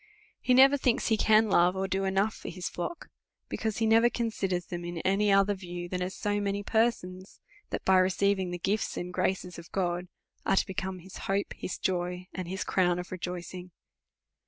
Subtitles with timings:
[0.39, 3.09] He never thinks he can love, or do enough for his flock;
[3.49, 7.39] because he never considers them in any other view, than as so many persons,
[7.69, 10.07] that, by receiving the gifts and graces of God,
[10.43, 13.69] are to become his hope, his joy, and his crown of rejoicing.